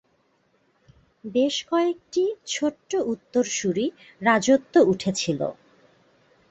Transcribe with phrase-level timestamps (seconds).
[1.25, 2.23] বেশ কয়েকটি
[2.47, 3.85] ছোট্ট উত্তরসূরি
[4.21, 5.39] রাজত্ব উঠেছিল।